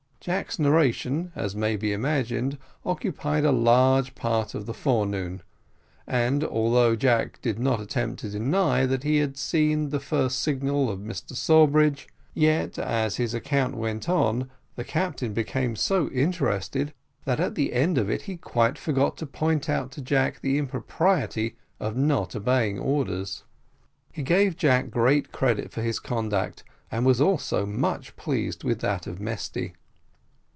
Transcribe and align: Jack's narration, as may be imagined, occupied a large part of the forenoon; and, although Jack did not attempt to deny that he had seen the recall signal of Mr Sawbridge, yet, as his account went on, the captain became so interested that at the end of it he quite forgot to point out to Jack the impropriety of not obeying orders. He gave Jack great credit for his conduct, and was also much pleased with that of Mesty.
Jack's 0.23 0.59
narration, 0.59 1.31
as 1.35 1.55
may 1.55 1.75
be 1.75 1.91
imagined, 1.91 2.59
occupied 2.85 3.43
a 3.43 3.51
large 3.51 4.13
part 4.13 4.53
of 4.53 4.67
the 4.67 4.73
forenoon; 4.75 5.41
and, 6.05 6.43
although 6.43 6.95
Jack 6.95 7.41
did 7.41 7.57
not 7.57 7.81
attempt 7.81 8.19
to 8.19 8.29
deny 8.29 8.85
that 8.85 9.01
he 9.01 9.17
had 9.17 9.35
seen 9.35 9.89
the 9.89 9.97
recall 9.97 10.29
signal 10.29 10.91
of 10.91 10.99
Mr 10.99 11.33
Sawbridge, 11.35 12.07
yet, 12.35 12.77
as 12.77 13.15
his 13.15 13.33
account 13.33 13.75
went 13.75 14.07
on, 14.07 14.47
the 14.75 14.83
captain 14.83 15.33
became 15.33 15.75
so 15.75 16.07
interested 16.09 16.93
that 17.25 17.39
at 17.39 17.55
the 17.55 17.73
end 17.73 17.97
of 17.97 18.07
it 18.07 18.21
he 18.21 18.37
quite 18.37 18.77
forgot 18.77 19.17
to 19.17 19.25
point 19.25 19.67
out 19.67 19.91
to 19.91 20.01
Jack 20.03 20.41
the 20.41 20.59
impropriety 20.59 21.55
of 21.79 21.97
not 21.97 22.35
obeying 22.35 22.77
orders. 22.77 23.43
He 24.11 24.21
gave 24.21 24.55
Jack 24.55 24.91
great 24.91 25.31
credit 25.31 25.71
for 25.71 25.81
his 25.81 25.97
conduct, 25.97 26.63
and 26.91 27.07
was 27.07 27.19
also 27.19 27.65
much 27.65 28.15
pleased 28.17 28.63
with 28.63 28.81
that 28.81 29.07
of 29.07 29.19
Mesty. 29.19 29.73